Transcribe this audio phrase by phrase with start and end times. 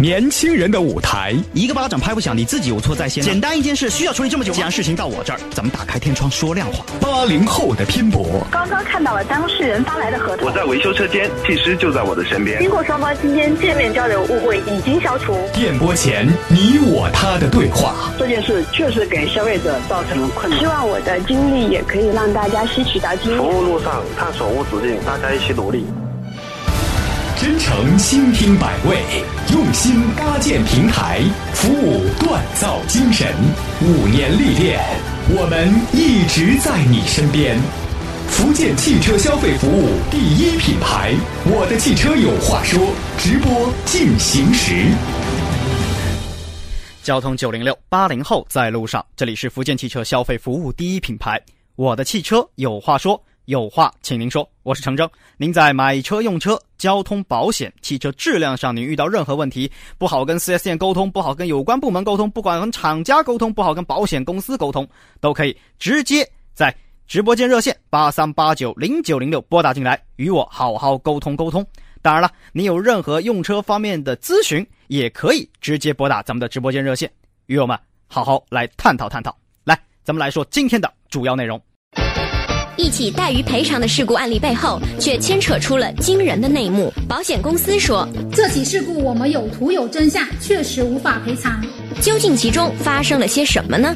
[0.00, 3.22] 年轻人的舞台，一个巴掌拍不响，你自己有错在先。
[3.22, 6.84] 简单一件事需要处理这么久既然事情到我这儿，咱们打开天窗说亮话。
[7.00, 8.44] 八零后的拼搏。
[8.50, 10.48] 刚刚看到了当事人发来的合同。
[10.48, 12.58] 我在维修车间，技师就在我的身边。
[12.60, 15.36] 经过双方今天见面交流，误会已经消除。
[15.52, 18.12] 电波前你我他的对话。
[18.18, 20.58] 这件事确实给消费者造成了困难。
[20.58, 23.38] 希望我的经历也可以让大家吸取到经验。
[23.38, 25.86] 服务路上探索无止境，大家一起努力。
[27.44, 28.96] 真诚倾听百味，
[29.52, 31.20] 用心搭建平台，
[31.52, 33.34] 服务锻造精神。
[33.82, 34.80] 五年历练，
[35.28, 37.60] 我们一直在你身边。
[38.28, 41.12] 福建汽车消费服务第一品牌，
[41.44, 42.80] 我的汽车有话说。
[43.18, 44.86] 直播进行时。
[47.02, 51.38] 交通九零六八零后在路上，这里是福建汽车消费服务第一品牌，
[51.76, 53.22] 我的汽车有话说。
[53.46, 55.06] 有话请您说，我是程铮。
[55.36, 64.88] 您在买车、用车、交通保险、汽车质量上，您遇到任何问题，不好跟四 S 店沟通，不好跟有关部门沟通，不管跟厂家沟通，不好跟保险公司沟通，
[65.20, 66.74] 都可以直接在
[67.06, 71.64] 直播间热线八三八九零九零六拨打进来，与我好好沟通沟通。
[72.00, 77.10] 当然了，您有任何用车方面的咨询，也可以直接拨打咱们的直播间热线，
[77.44, 79.36] 与我们好好来探讨探讨。
[79.64, 81.60] 来，咱们来说今天的主要内容。
[82.76, 86.92] 一起怠于赔偿的事故案例背后，却牵扯出了惊人的内幕。
[87.08, 91.62] 保险公司说，这起事故我们有图有真相，确实无法赔偿。
[92.00, 93.94] 究竟其中发生了些什么呢？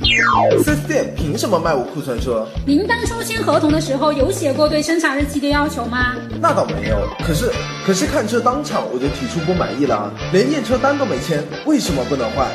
[0.63, 2.47] 四 S 店凭什么卖我库存车？
[2.65, 6.15] 您当初签合同的时候有写过对生产日期的要求吗？
[6.41, 6.97] 那倒没有。
[7.27, 7.51] 可是，
[7.85, 12.47] 可是看车当场我就提出不满意了，连验车单都没签，为什么不能换？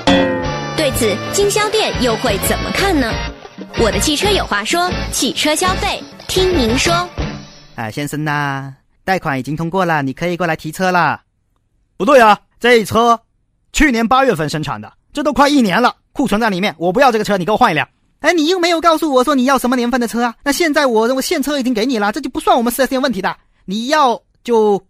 [0.78, 3.12] 对此，经销店又会怎么看呢？
[3.82, 6.02] 我的汽车有话说，汽车消费。
[6.28, 6.94] 听您说，
[7.76, 8.72] 哎，先生呐，
[9.04, 11.22] 贷款已经通过了，你可以过来提车了。
[11.98, 13.20] 不对啊，这车
[13.72, 17.88] 去年八月份生产的，这都快一年了，库存在里面，我不要这个车，你给我换一辆。
[18.20, 20.36] 哎，你又没有告诉我说你要什么年份的车啊？
[20.44, 23.36] 那现在我认为现车已经给你了，这就不算我们四 S 店问题的。
[23.66, 24.82] 你要就，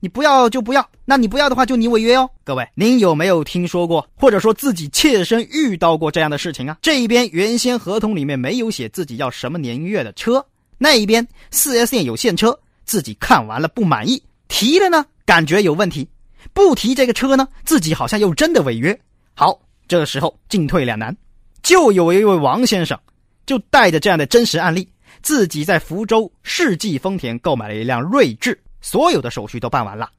[0.00, 0.86] 你不要就不要。
[1.04, 2.28] 那你不要的话，就你违约哦。
[2.42, 6.78] 各位，您有没有听说过，或者说自己切身遇到过这样的事情啊？
[6.80, 10.44] 这一边原先合同里面没有写自己要什么年月的车。
[10.78, 16.06] 那一边四 S 店有现车，自己看完了不满意，提了呢，感觉有问题；
[16.54, 18.98] 不提这个车呢，自己好像又真的违约。
[19.34, 21.14] 好，这个时候进退两难，
[21.62, 22.98] 就有一位王先生，
[23.44, 24.88] 就带着这样的真实案例，
[25.20, 30.10] 自己在福州世纪丰田购买了一辆锐志，所有的手续都办完了，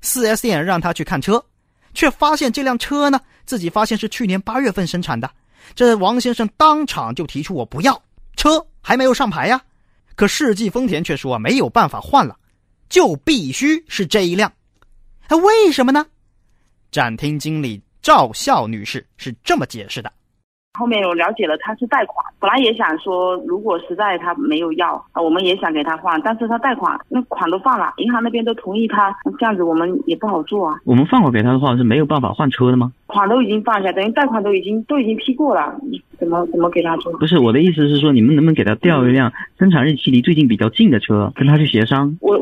[0.00, 1.44] 四 S 店让他去看车，
[1.94, 5.30] 却发现这辆车呢，自己发现是去年八月份生产的，
[5.74, 8.00] 这王先生当场就提出我不要，
[8.36, 9.60] 车还没有上牌呀。
[10.14, 12.38] 可世纪丰田却说没有办法换了，
[12.88, 14.52] 就必须是这一辆。
[15.26, 16.06] 哎，为什么呢？
[16.92, 20.12] 展厅经理赵笑女士是这么解释的。
[20.76, 30.74] 后面我了解了，他是贷款，本来也想说，如果实在他没有要啊，我们也想给他换，但是他贷款那款都放了，银行那边都同意他，这样子我们也不好做啊。
[30.84, 32.90] 我们放款给他的话是没有办法换车的吗？
[33.06, 35.72] 款都已经放下，等于贷款都已经都已经批过了，
[36.18, 37.12] 怎么怎么给他做？
[37.18, 42.16] 不是我的意思是说，你们能不能给他调一辆生产日期离最近比较近的车，跟他去协商？
[42.20, 42.36] 我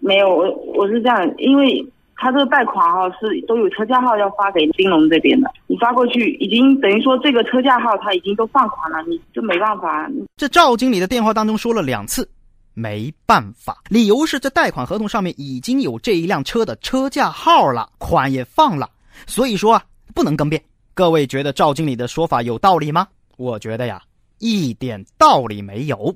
[0.00, 1.86] 没有，我我是这样，因为。
[2.22, 10.08] 他这个贷款哈是都有车架号要发给金融这边的，你发过去已经等于说这个车架号他已经都放款了，你这没办法。
[10.36, 12.30] 这赵经理的电话当中说了两次，
[12.74, 18.88] 没办法，理由是这贷款合同上面已经有这一辆车的车架号了，款也放了，
[19.26, 19.82] 所以说啊
[20.14, 20.62] 不能更变。
[20.94, 23.08] 各位觉得赵经理的说法有道理吗？
[23.36, 24.00] 我觉得呀
[24.38, 26.14] 一点道理没有。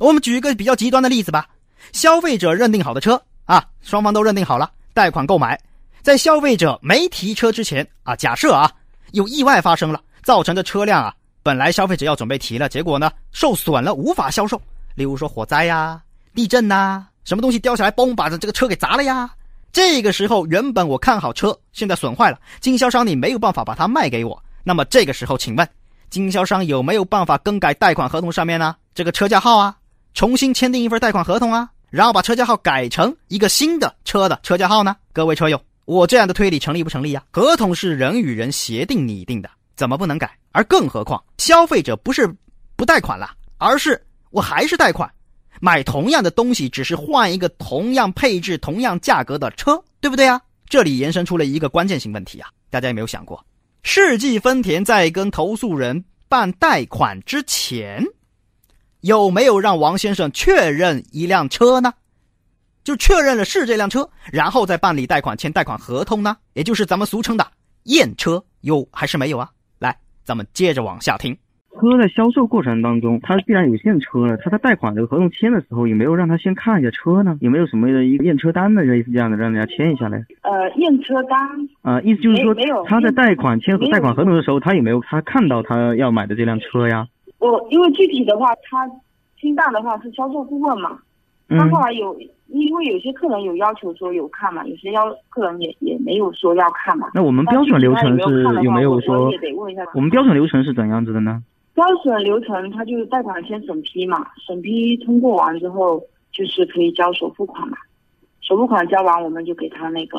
[0.00, 1.46] 我们举一个比较极端的例子吧，
[1.92, 4.68] 消费者认定好的车啊，双方都认定好了。
[4.98, 5.56] 贷款购买，
[6.02, 8.68] 在消费者没提车之前啊，假设啊
[9.12, 14.60] 有意外发生了，造成的车辆啊本来消费者要准备提了，结果呢受损了，无法销售。
[14.96, 16.02] 例如说火灾呀、
[16.34, 19.30] 地震呐，什么东西掉下来，嘣把这这个车给砸了呀。
[19.70, 24.42] 这个时候原本我看好车，现在损坏了，经销商你没有办法把它卖给我。
[24.64, 25.68] 那么这个时候，请问
[26.10, 29.76] 经销商有没有办法更改贷款合同上面呢这个车架号啊，
[30.12, 31.70] 重新签订一份贷款合同啊？
[31.90, 34.96] 然后把车架号改成一个新的车的车架号呢？
[35.12, 37.24] 各位车友，我这样的推理成立不成立呀？
[37.30, 40.30] 合同是人与人协定拟定的，怎么不能改？
[40.52, 42.32] 而更何况消费者不是
[42.76, 44.00] 不贷款了，而是
[44.30, 45.10] 我还是贷款，
[45.60, 50.40] 买同样的东西，只是换一个同样配置、同样价格的车，对不对啊？
[50.68, 52.50] 这里延伸出了一个关键性问题啊！
[52.68, 53.42] 大家有没有想过，
[53.82, 58.04] 世纪丰田在跟投诉人办贷款之前？
[59.00, 61.92] 有没有让王先生确认一辆车呢？
[62.84, 66.36] 就确认了是这辆车，然后再办理贷款、签贷款合同呢？
[66.54, 67.46] 也就是咱们俗称的
[67.84, 69.50] 验车，有还是没有啊？
[69.78, 71.36] 来，咱们接着往下听。
[71.80, 77.36] 车在销售过程当中，他既然有现车了，他在贷款这个合同签的时候，有没有让他先看一下车呢？
[77.40, 80.24] 有没有什么的一个验车单的类似这样的，让人家签一下嘞？
[80.42, 81.38] 呃，验车单
[81.82, 87.06] 啊，意思就是说没没有他在贷款签贷款合同的时候，他有没有他看到他要买的这辆车呀？
[87.38, 88.90] 我因为具体的话，他
[89.40, 90.98] 清单的话是销售顾问嘛，
[91.48, 92.18] 他嗯后来有
[92.48, 97.10] 因为有些客人有要求说有看嘛，有些要客人也也没有说要看嘛。
[97.14, 101.42] 那我们标准流程是有有没有我说也得问一下我们标准流程是怎样子的呢？
[101.74, 106.02] 标准流程，他就是贷款先审批嘛，审批通过完之后，
[106.32, 107.76] 就是可以交首付款嘛。
[108.40, 110.18] 首付款交完，我们就给他那个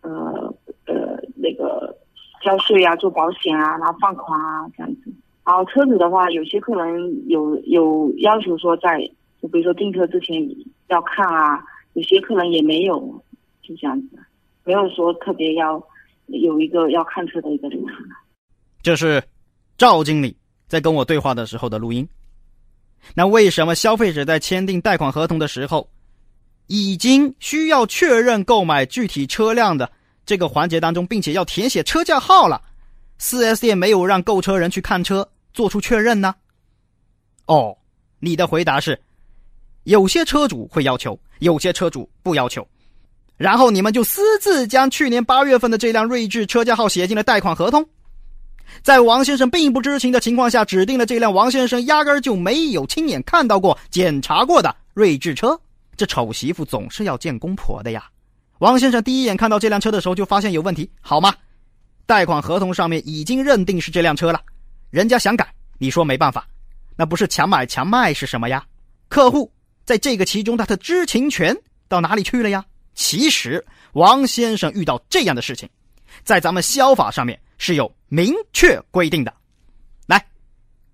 [0.00, 0.52] 呃
[0.86, 1.94] 呃那个
[2.42, 4.85] 交税啊、做保险啊，然后放款啊这样子。
[5.46, 8.98] 然后车子的话，有些客人有有要求说在，
[9.40, 10.36] 就比如说订车之前
[10.88, 11.62] 要看啊，
[11.92, 12.98] 有些客人也没有，
[13.62, 14.18] 就这样子，
[14.64, 15.80] 没有说特别要
[16.26, 17.96] 有一个要看车的一个流程。
[18.82, 19.22] 这是
[19.78, 22.06] 赵经理在跟我对话的时候的录音。
[23.14, 25.88] 那为什么消费者在签订贷款合同的时候，
[26.66, 29.88] 已经需要确认购买具体车辆的
[30.24, 32.60] 这个环节当中，并且要填写车架号了
[33.20, 36.34] ，4S 店没有让购车人去看车做出确认呢？
[37.46, 37.74] 哦，
[38.20, 39.00] 你的回答是，
[39.84, 42.64] 有些车主会要求，有些车主不要求。
[43.38, 47.84] 然后你们就私自将去年八月份的这辆锐志车架号写进了贷款合同。
[48.82, 55.58] 在王先生并不知情的情况下，指定了这辆王先生压根就没有亲眼看到过、检查过的锐志车。
[55.96, 58.04] 这丑媳妇总是要见公婆的呀！
[58.58, 61.34] 王先生第一眼看到这辆车的时候就发现有问题，好吗？
[62.04, 64.40] 贷款合同上面已经认定是这辆车了，
[64.96, 65.46] 人家想改，
[65.76, 66.48] 你说没办法，
[66.96, 68.64] 那不是强买强卖是什么呀？
[69.08, 69.52] 客户
[69.84, 71.54] 在这个其中他的知情权
[71.86, 72.64] 到哪里去了呀？
[72.94, 73.62] 其实
[73.92, 75.68] 王先生遇到这样的事情，
[76.24, 79.30] 在咱们消法上面是有明确规定的。
[80.06, 80.26] 来，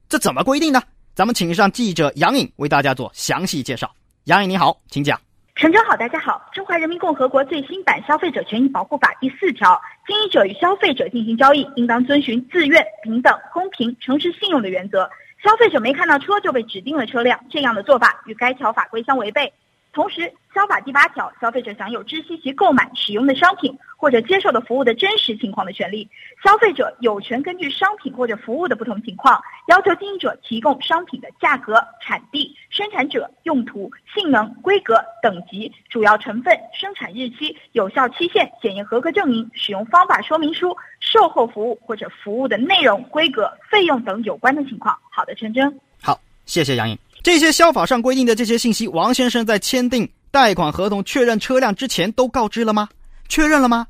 [0.09, 0.83] 这怎么规定呢？
[1.15, 3.89] 咱们请上记者杨颖为大家做详细介绍。
[4.25, 5.17] 杨颖你好，请讲。
[5.63, 6.45] 陈真好，大家好。
[6.53, 15.09] 中华人民共和国最新版《消费者权益保护法》第四条，经营者与消费者进行交易，应当遵循自愿、平等、公平、诚实、信用的原则。
[15.41, 19.53] 消费者没看到车就被指定了车辆，这样的做法与该条法规相违背。
[19.93, 26.09] 同时，消法第八条，消费者享有知悉其购买、使用的商品或者接受的服务的真实情况的权利。
[26.43, 44.99] 消费者有权根据商品或者服务的不同情况，要求经营者提供商品的价格、产地、生产者、用途、性能、规格、等级、主要成分、生产日期、有效期限、检验合格证明、使用方法说明书、售后服务或者服务的内容、规格、费用等有关的情况。
[45.11, 45.79] 好的，陈真。
[46.03, 46.99] 好，谢谢杨颖。
[47.23, 52.89] 这些消法上规定的这些信息，王先生在签订贷款合同、确认车辆之前都告知了吗？
[53.29, 53.87] 确认了吗？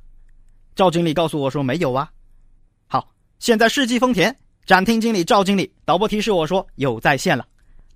[0.76, 2.10] 赵经理告诉我说没有啊。
[2.86, 3.08] 好，
[3.38, 4.36] 现在世纪丰田
[4.66, 7.46] 展厅经理赵经理，导播提示我说有在线了。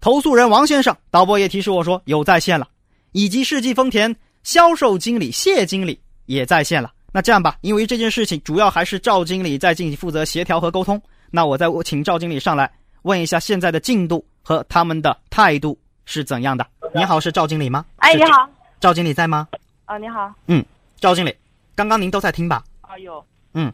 [0.01, 2.67] 投诉人王先生，导播也提示我说有在线了，
[3.13, 6.93] 以及世纪丰田销售经理谢经理也在线了。
[7.13, 11.01] 那这样吧，因为这件事情主要还是赵经理在进行负责协调和沟通，
[11.31, 12.71] 那我再请赵经理上来
[13.03, 16.65] 问一下现在的进度和他们的态度是怎样的。
[16.95, 17.85] 你好，是赵经理吗？
[17.97, 18.49] 哎，你好，
[18.79, 19.49] 赵经理在吗？
[19.87, 20.65] 啊，你好，嗯，
[21.01, 21.35] 赵经理，
[21.75, 22.63] 刚刚您都在听吧？
[22.81, 23.73] 啊有，嗯，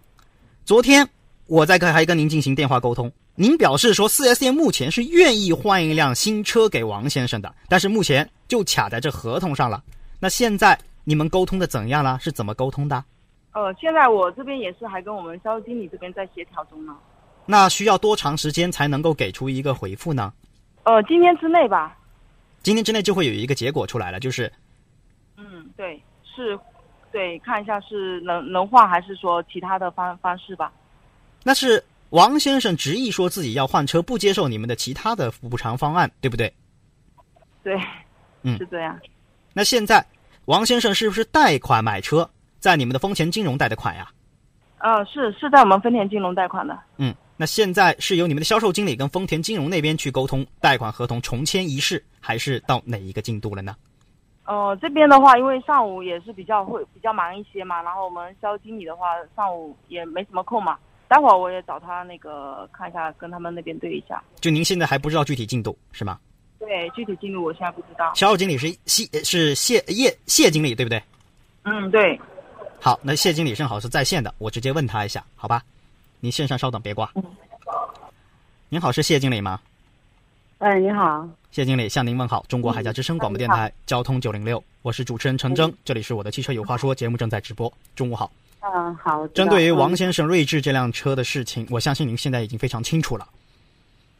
[0.64, 1.06] 昨天
[1.46, 9.84] 我在跟还跟您进行电话沟通，您表示说四 S 店目前是愿意换一辆新车给王先生的，但是目前就卡在这合同上了。
[10.18, 12.18] 那现在你们沟通的怎样了？
[12.18, 13.04] 是怎么沟通的？
[13.52, 16.96] 呃，现在我这边也是还跟我们销售经理这边在协调中呢。
[17.44, 20.32] 那需要多长时间才能够给出一个回复呢？
[20.84, 21.96] 呃，今天之内吧。
[22.62, 24.52] 今天之内就会有一个结果出来了，就是
[25.36, 26.58] 嗯，对，是，
[27.10, 30.72] 对，看一下是能能换还是说其他的方方式吧。
[31.42, 36.52] 那是王先生执意说自己要换车，不接受你们的其他的补偿方案，对不对？
[37.64, 37.80] 对，
[38.42, 38.98] 嗯是这样。
[39.52, 40.04] 那现在
[40.44, 44.08] 王先生是不是贷款买车，在你们的丰田金融贷的款呀？
[44.78, 46.78] 呃，是是在我们丰田金融贷款的。
[46.96, 53.74] 嗯，那现在是由你们的销售经理跟丰田金融那边去沟通贷款合同重签一事，还是到哪一个进度了呢？
[54.44, 60.76] 呃，这边的话，因为上午也是比较会比较忙一些嘛，然后我们销售经理的话，上午也没什么空嘛。
[61.08, 64.22] 待会儿我也找他那个看一下，跟他们那边对一下。
[64.40, 66.18] 就您现在还不知道具体进度是吗？
[66.58, 68.12] 对，具体进度我现在不知道。
[68.14, 71.02] 销售经理是谢是谢叶谢经理对不对？
[71.64, 72.18] 嗯，对。
[72.80, 75.62] 好，那谢经理正好是在线的，我直接问他一下，好吧？
[76.24, 77.10] 您线上稍等，别挂。
[78.68, 79.58] 您好，是谢经理吗？
[80.58, 87.70] 哎，你好，谢经理向您问好，中国海峡之声广播电台交通九零六，我是主持人陈征，这里是我的汽车有话说节目正在直播。
[87.96, 88.30] 中午好。
[88.60, 89.26] 嗯，好。
[89.34, 93.26] 针对于王先生锐志这辆车的事情，我相信您现在已经非常清楚了。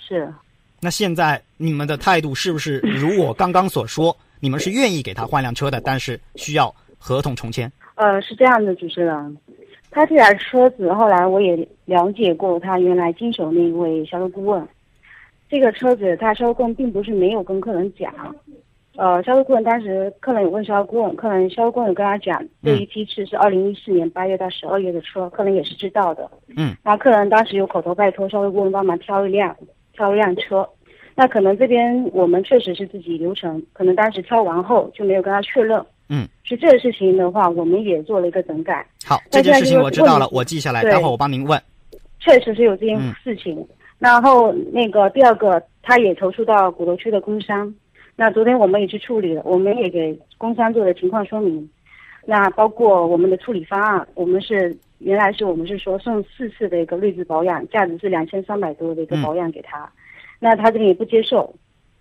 [0.00, 0.34] 是。
[0.80, 4.16] 那现在你们的态度是不是如我刚刚所说？
[4.40, 7.70] 你们是愿意给他换辆车的，但是需要合同重签？
[7.94, 9.38] 呃，是这样的，主持人，
[9.92, 14.66] 他这辆车子后来我也了解过，他原来经手那一位销售顾问，
[15.50, 18.10] 这个车子他销售顾问并不是没有跟客人讲，
[18.96, 26.30] 呃，销售顾问当时客人有问销售顾问，客人销售顾问有跟他讲，这一批次是二零一四年八月到十二月的车，客人也是知道的。
[26.56, 26.74] 嗯。
[26.82, 29.54] 然后客人当时有口头拜托销售顾问帮忙挑一辆，
[29.92, 30.66] 挑一辆车。
[31.14, 35.78] 那可能这边我们确实是自己流程，可能当时挑完后就没有跟他确认。
[36.14, 38.86] 嗯，是这个事情的话，我们也做了一个整改。
[39.02, 41.58] 好，这件事情我知道了，我记下来，待会儿我帮您问。
[42.20, 43.66] 确实是有这件事情，
[43.98, 47.74] 然后那个第二个，他也投诉到鼓楼区的工商，
[48.14, 51.66] 那昨天我们也去处理了，我们也给工商做了情况说明。
[52.26, 59.90] 那包括我们的处理方案，我们是原来是我们是说送四次的一个睿智保养，价值是两千三百多的一个保养给他。
[60.38, 61.52] 那他这边也不接受，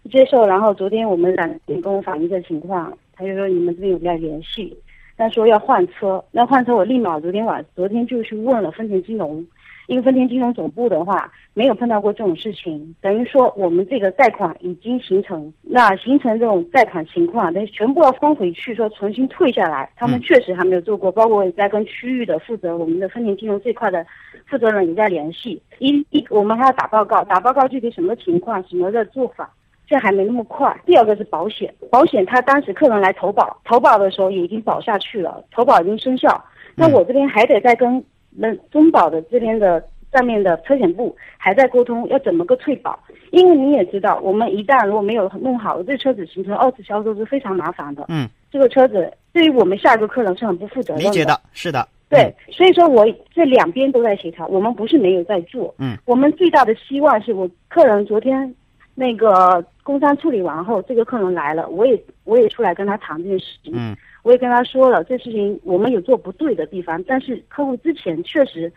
[0.03, 0.45] 不接受。
[0.45, 4.75] 然后昨天我们两也跟我反映这情况，他就说你们这边有在联系，
[5.17, 6.23] 他说要换车。
[6.31, 9.45] 那换车我立马昨天晚昨天就去问了丰田金融，
[9.87, 19.91] 因为丰田金融总部的话没有碰到过这种事情，等于说我们这个贷款已经形成，那形成这种贷款情况，等于全部要封回去，说重新退下来。
[19.95, 24.05] 他们确实还没有做过，包括也在跟区域的负责我们的丰田金融这块的。
[24.47, 29.49] 负责人也在联系，一一我们还要打报告，打报告具体什么情况，什么的做法，
[29.91, 30.73] 这还没那么快。
[30.85, 36.41] 第二个是保险，保险他当时客人来投保，投保的时候也已经保下去了，投保已经生效。
[36.75, 42.97] 那我这边还得再跟那中保的这边的上面的车险部还在沟通，要怎么个退保？
[43.31, 48.05] 因为你也知道，我们一旦如果没有弄好，这车子形成二次销售是非常麻烦的。
[48.07, 51.09] 嗯，这个车子对于我们下一个客人是很不负责任的。
[51.09, 51.85] 理解的，是的。
[52.09, 55.73] 对，所以说我这两边都在协调，我们不是没有在做。
[55.77, 58.53] 嗯，我们最大的希望是我客人昨天
[59.01, 63.73] 那个工商处理完后，这个客人来了，我也我也出来跟他谈这件事情。
[63.75, 68.71] 嗯，我也跟他说了，这事情我们有做不对的地方，但是客户之前确实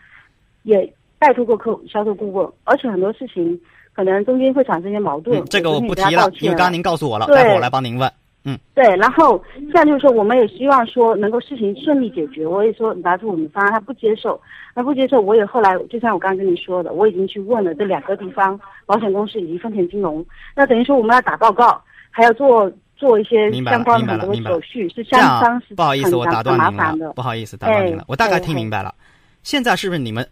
[0.62, 3.61] 也拜托过客户销售顾问，而且很多事情
[3.93, 5.45] 可能中间会产生一些矛盾。
[5.45, 8.11] 这个我不提了，因为刚刚您告诉我了，待会儿我来帮您问。
[8.47, 12.47] 嗯，对，然后这样就是说，我们也希望说能够事情顺利解决。
[12.47, 14.38] 我也说拿出我们方案，他不接受，
[14.75, 20.25] 他不接受，我也后来就像我刚刚跟你说的，我已经去问了这两个地方保险公司以及丰田金融。
[20.55, 28.95] 那等于说我们要打报告，还要做做一些相关的很多手续，是相当是不好意思，我打断您了，不好意思打断您了，我大概听明白了。
[29.43, 30.26] 现在是不是你们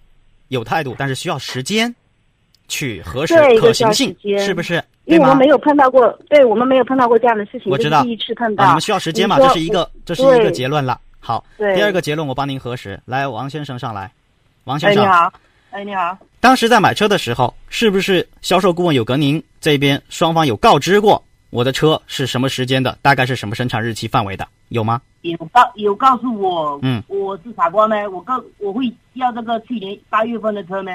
[0.49, 1.95] 有态度，但是需要时间
[2.69, 4.83] 去核实可行性，是不是？
[5.05, 8.65] 因为我们没有碰到过，对我们没有碰到过这样的事情，我知道第一次碰到。
[8.67, 9.37] 你们需要时间嘛？
[9.37, 11.01] 这是一个，这是一个结论了。
[11.19, 12.99] 好，对第二个结论我帮您核实。
[13.05, 14.11] 来，王先生上来，
[14.65, 15.33] 王先生，你好，
[15.73, 16.17] 哎，你好。
[16.43, 25.01] 当时在买车的时候，是不是销售顾问有跟您这边双方有告知过我的车是什么时间的，大概是什么生产日期范围的，有吗？
[25.21, 27.95] 有告有告诉我，嗯，我是傻瓜吗？
[28.09, 30.91] 我告我会要这个去年八月份的车吗？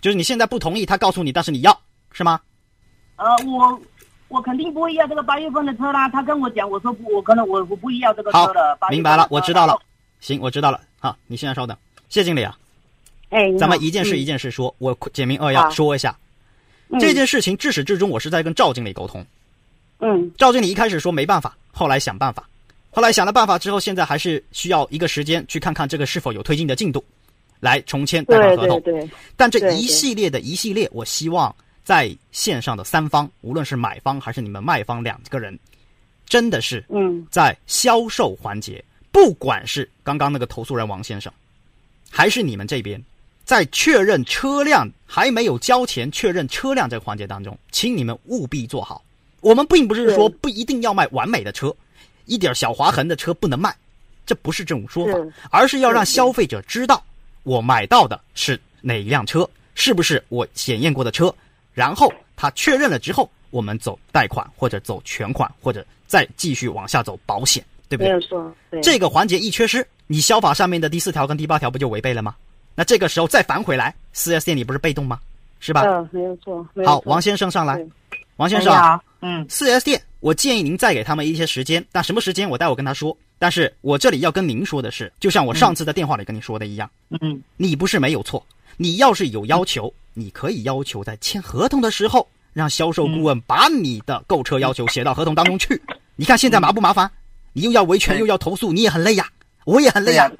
[0.00, 1.80] 就是你现在不同意，他告诉你，但是你要
[2.10, 2.40] 是吗？
[3.14, 3.80] 呃，我
[4.26, 6.08] 我肯定不会要这个八月份的车啦。
[6.08, 8.76] 他跟我讲，我说不，我可能我我不会要这个车的。
[8.90, 9.78] 明白了，我知道了。
[10.18, 10.80] 行，我知道了。
[10.98, 11.76] 好，你现在稍等，
[12.08, 12.58] 谢经理啊。
[13.30, 16.16] 哎，咱们一件事一件事说，我简明扼要说一下。
[17.00, 19.24] 这件事情至始至终，我是在跟赵经理沟通。
[20.00, 20.30] 嗯。
[20.36, 22.48] 赵经理一开始说没办法，后来想办法，
[22.90, 27.04] 后来想了办法之后，现在还是需要一个时间去看看这个是否有推进的进度，
[27.60, 28.80] 来重签贷款合同。
[28.82, 29.10] 对对对。
[29.36, 31.54] 但这一系列的一系列，我希望。
[31.86, 35.56] 在线上的三方，无论是买方还是你们卖方两个人，
[36.26, 41.32] 真的是嗯，在销售环节，不管是刚刚那个投诉人王先生，
[42.10, 43.00] 还是你们这边，
[43.46, 49.02] 在确认车辆还没有交钱、确认车辆这个环节当中，请你们务必做好。
[49.40, 51.72] 我们并不是说不一定要卖完美的车，
[52.24, 53.72] 一点小划痕的车不能卖，
[54.26, 55.12] 这不是这种说法，
[55.48, 57.00] 而是要让消费者知道
[57.44, 61.32] 我买到的是哪一辆车，是不是我检验过的车。
[61.72, 68.08] 然后他确认了之后，我们走贷款或者走全款，或者再继续往下走保险，对不对？
[68.08, 68.52] 没有错。
[68.82, 72.34] 这个环节一缺失，你消法上面的第四条跟第八条不就违背了吗？
[72.76, 75.18] 那这个时候再反回来，四 S 店你不是被动吗？
[75.58, 75.82] 是吧？
[75.86, 76.64] 嗯，没有错。
[76.84, 77.84] 好，王先生上来。
[78.36, 81.84] 王先生，嗯，四 S 店，我建议您再给他们一些时间。
[81.90, 83.16] 但什么时间，我待会跟他说。
[83.38, 86.88] 但是我这里要跟您说的是，就像我上次在电话里跟你说的一样，
[87.20, 88.44] 嗯，你不是没有错，
[88.76, 89.92] 你要是有要求。
[90.18, 95.78] 你可以要求在签合同的时候让销售顾问把你的购车要求写到合同当中去。
[96.14, 97.10] 你看现在麻不麻烦？
[97.52, 99.28] 你又要维权又要投诉，你也很累呀，
[99.66, 100.30] 我也很累呀，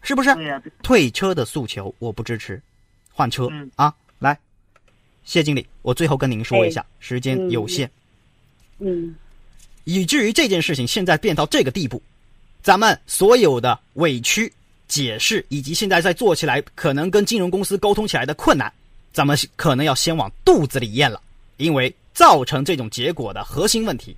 [0.00, 0.30] 是不是？
[0.80, 2.62] 退车的诉求我不支持，
[3.12, 3.92] 换车啊！
[4.20, 4.38] 来，
[5.24, 7.90] 谢经理，我最后跟您说一下，时间有限。
[8.78, 9.14] 嗯。
[9.82, 12.00] 以至于这件事情现在变到这个地步，
[12.62, 14.52] 咱们所有的委屈、
[14.86, 18.72] 解释，以及现在在做起来可能跟金融公司沟通起来的困难，
[19.12, 21.20] 咱们可能要先往肚子里咽了。
[21.56, 24.16] 因为造成这种结果的核心问题，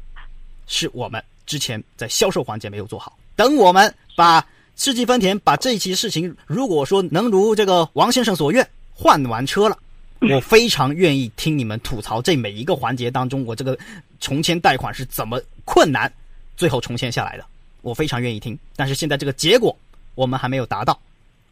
[0.66, 3.18] 是我们之前在销售环节没有做好。
[3.34, 4.44] 等我们把
[4.78, 9.76] 世纪丰田把这一期事情，如果说能如这个王先生所愿换完车了。
[10.20, 13.76] 我非常愿意听你们吐槽这每一个环节当中，我这个
[14.20, 16.10] 重签贷款是怎么困难，
[16.56, 17.44] 最后重签下来的，
[17.82, 18.56] 我非常愿意听。
[18.76, 19.76] 但是现在这个结果
[20.14, 20.96] 我们还没有达到，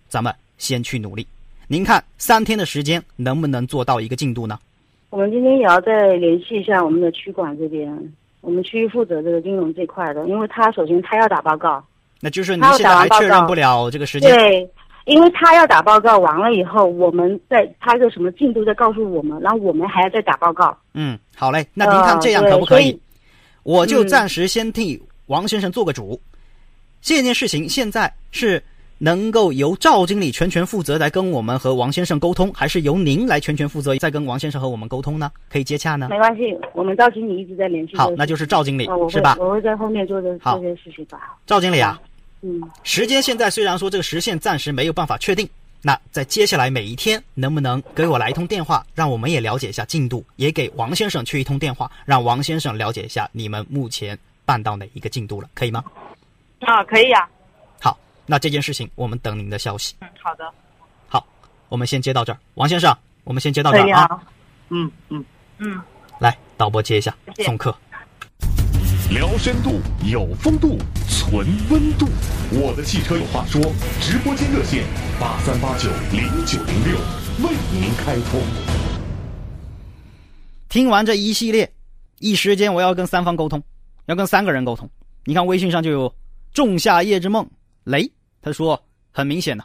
[0.09, 1.27] 咱们先去努力。
[1.67, 4.57] 您看三天的时间能不能做到一个进度呢？
[5.11, 11.85] 我们今天也要再联系一下我们的区管这边，我们区域负责这个金融这块的，因为他首先他要打报告，
[12.27, 14.37] 那就是您现在还确认不了这个时间。
[14.37, 14.69] 对。
[15.05, 20.77] 因为他要打报告完了以后，我们在他个什么进度再告诉我们，然后我们还要再打报告。
[20.95, 23.01] 嗯，好嘞，那您看这样可不可以？
[23.63, 26.21] 我就暂时先替王先生做个主。
[27.01, 28.61] 这件事情现在是
[28.99, 35.31] 能够由赵经理全权负责来跟我们和王先生沟通，还是由您来全权负责再跟王先生和我们沟通呢？
[35.49, 36.09] 可以接洽呢？
[36.11, 37.97] 没关系，我们赵经理一直在联系。
[37.97, 39.37] 好，那就是赵经理是吧？
[39.39, 41.39] 我会在后面做的这些事情吧。
[41.47, 41.97] 赵经理啊。
[42.47, 45.49] 嗯，时间现在虽然说这个时限暂时没有办法确定，
[45.83, 55.83] 那在接下来每一天能不能给我来一通电话，让我们也了解一下进度，也给王先生去一通电话，让王先生了解一下你们目前办到哪一个进度了，可以吗？
[56.61, 57.29] 啊，可以啊。
[57.81, 59.97] 好，那这件事情我们等您的消息。
[60.01, 60.49] 嗯，好的。
[61.09, 61.27] 好，
[61.69, 64.23] 我们先接到这儿，王先生，我们先接到这儿啊。
[64.69, 65.25] 嗯嗯
[65.59, 65.83] 嗯。
[66.21, 67.13] 来，导播接一下，
[67.45, 67.77] 送客。
[69.09, 70.77] 聊深度，有风度，
[71.09, 72.09] 存温度。
[72.51, 73.63] 我的汽车有话说，
[74.01, 74.85] 直播间热线
[75.21, 76.99] 八三八九零九零六
[77.47, 78.43] 为您开通。
[80.69, 81.73] 听完这一系列，
[82.19, 83.63] 一时间我要跟三方沟通，
[84.07, 84.91] 要跟三个人沟通。
[85.25, 86.13] 你看微信上就有
[86.53, 87.49] 仲夏夜之梦
[87.85, 88.11] 雷，
[88.43, 89.65] 他说很明显的，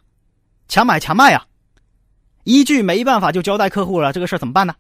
[0.68, 1.44] 强买强卖啊，
[2.44, 4.76] 一句没办法就交代客户了，这个事儿怎么办呢？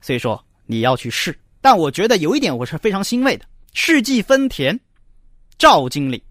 [0.00, 3.44] 所以说你要去试，但我觉得有一点我是非常欣慰的。
[3.72, 4.78] 世纪丰田
[5.58, 6.22] 赵经理，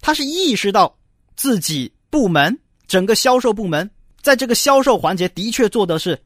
[0.00, 0.96] 他是意识到
[1.36, 2.56] 自己部门
[2.86, 3.88] 整个销售部门
[4.20, 6.20] 在这个销售环节的确做的是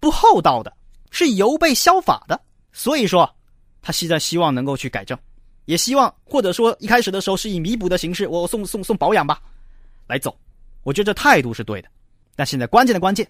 [0.00, 0.76] 不厚道的，
[1.10, 2.40] 是有被消法的，
[2.72, 3.32] 所以说
[3.82, 5.16] 他现在希望能够去改正，
[5.66, 9.40] 也希望或者说一开始的时候是以弥补的形式，我送送送保养吧，
[10.08, 10.36] 来走，
[10.82, 11.88] 我觉得这态度是对的，
[12.34, 13.26] 但现在关键的关键，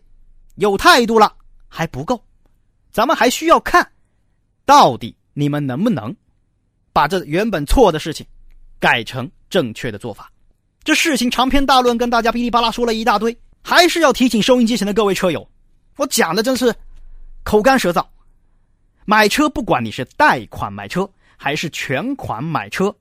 [0.55, 1.37] 有态度了
[1.69, 2.23] 还不够，
[2.91, 3.87] 咱们还需要看
[4.65, 6.15] 到底你们能不能。
[6.93, 8.27] 把这原本错的事情
[8.79, 10.31] 改成正确的做法，
[10.83, 15.49] 这事情长篇大论跟大家噼里啪啦说了一大堆，还是要提醒收音机前的各位车友，
[15.97, 16.75] 我讲的真是
[17.43, 18.05] 口干舌燥。
[19.05, 22.95] 买车不管你是贷款买车还是全款买车，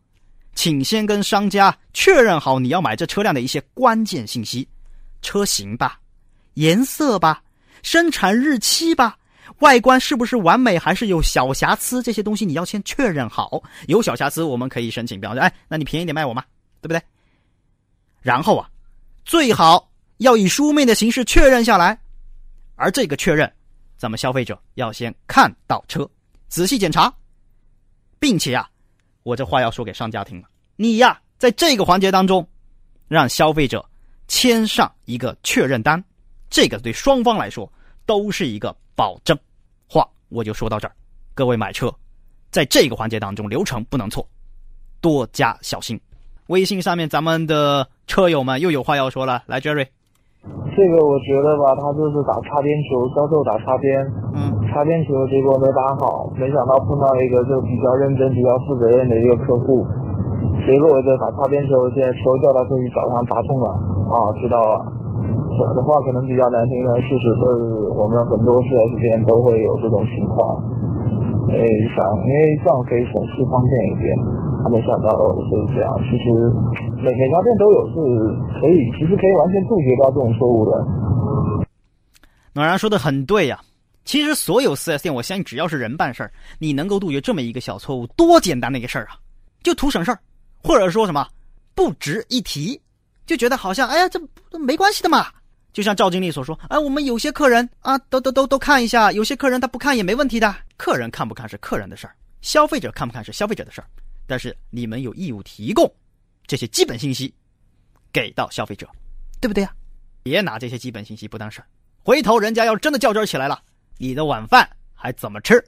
[0.56, 4.68] 请先跟商家确认好你要买这车辆的一些关键信息：
[5.22, 6.00] 车型吧、
[6.56, 7.44] 颜色吧、
[7.84, 9.18] 生产日期吧。
[9.60, 12.02] 外观是不是完美，还是有小瑕疵？
[12.02, 13.62] 这些东西你要先确认好。
[13.88, 16.44] 有小瑕疵，我们可以申请，比方说，哎，那你便宜点卖我嘛，
[16.82, 17.02] 对不对？
[18.22, 18.70] 然后啊，
[19.26, 22.00] 最好要以书面的形式确认下来。
[22.76, 23.52] 而这个确认，
[23.98, 26.10] 咱们消费者要先看到车，
[26.48, 27.14] 仔细检查，
[28.20, 28.70] 并且啊，
[29.24, 32.48] 我这话要说给商家听了，你呀，在这个环节当中，
[33.08, 33.86] 让消费者
[34.28, 36.02] 签上一个确认单，
[36.50, 37.72] 这个对双方来说
[38.06, 39.32] 都是一个保证。
[39.88, 40.92] 话我就说到这儿，
[41.34, 41.88] 各位买车，
[42.52, 44.28] 在这个环节当中流程不能错，
[45.00, 45.98] 多加小心。
[46.48, 49.88] 微信上面咱们的车友们又有话要说了，来，Jerry，
[50.76, 54.04] 这个我觉得吧，他就是打擦边球，销售打擦边，
[54.36, 59.88] 嗯，擦边球结果没打好，没想到碰到一个就比较认真、比较负责任的一个客户，
[60.68, 63.72] 结果我就打擦边球，现在球叫他自己找他打通了，
[64.12, 64.99] 啊，知道了。
[65.60, 70.56] 讲的话可能比较难听，但事实是我们很多四 S 店都会有这种情况。
[71.52, 74.16] 诶，想因为这样可以省事方便一点，
[74.64, 75.10] 还没想到
[75.50, 75.92] 是这样。
[76.06, 76.50] 其实
[77.04, 77.96] 每每家店都有，是
[78.62, 80.72] 可以，其实可以完全杜绝掉这种错误的。
[82.54, 83.60] 暖然说的很对呀，
[84.06, 89.18] 其实所有四 S 店，我相信只要是人办事儿，你能够杜绝这么一个小错误，多简单的一个事儿啊，
[89.64, 90.20] 就图省事儿，
[90.64, 91.26] 或者说什么
[91.74, 92.80] 不值一提，
[93.26, 94.20] 就觉得好像哎呀，这
[94.60, 95.26] 没关系的嘛。
[95.72, 103.88] 就像赵经理所说，哎，我们有些客人啊，都都都都看一下，有些客人他不看也没问题的，客人看不看是客人的事儿，消费者看不看是消费者的事儿，
[104.26, 105.92] 但是你们有义务提供
[106.48, 107.34] 这些基本信息
[108.12, 108.90] 给到消费者，
[109.40, 109.72] 对不对呀？
[110.24, 111.68] 别拿这些基本信息不当事儿，
[112.04, 113.62] 回头人家要真的较真起来了，
[113.98, 115.64] 你的晚饭还怎么吃？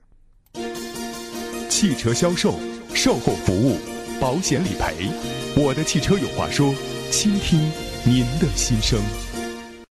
[1.70, 2.60] 汽车销售、
[2.94, 3.80] 售后服务、
[4.20, 5.10] 保险理赔，
[5.56, 6.76] 我的汽车有话说，
[7.12, 7.60] 倾听
[8.04, 9.00] 您的心声。